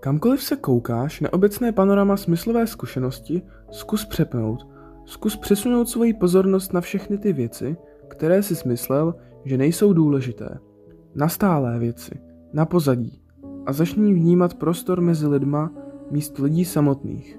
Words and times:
Kamkoliv 0.00 0.42
se 0.42 0.56
koukáš 0.56 1.20
na 1.20 1.32
obecné 1.32 1.72
panorama 1.72 2.16
smyslové 2.16 2.66
zkušenosti, 2.66 3.42
zkus 3.70 4.04
přepnout. 4.04 4.66
Zkus 5.04 5.36
přesunout 5.36 5.88
svoji 5.88 6.14
pozornost 6.14 6.72
na 6.72 6.80
všechny 6.80 7.18
ty 7.18 7.32
věci, 7.32 7.76
které 8.08 8.42
si 8.42 8.56
smyslel, 8.56 9.14
že 9.44 9.56
nejsou 9.56 9.92
důležité. 9.92 10.58
Na 11.14 11.28
stálé 11.28 11.78
věci, 11.78 12.20
na 12.52 12.66
pozadí. 12.66 13.22
A 13.66 13.72
začni 13.72 14.14
vnímat 14.14 14.54
prostor 14.54 15.00
mezi 15.00 15.26
lidma 15.26 15.70
míst 16.10 16.38
lidí 16.38 16.64
samotných. 16.64 17.28